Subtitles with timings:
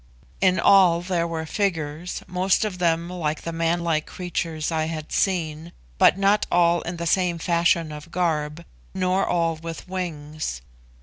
[0.41, 5.73] In all there were figures, most of them like the manlike creatures I had seen,
[5.99, 10.63] but not all in the same fashion of garb, nor all with wings.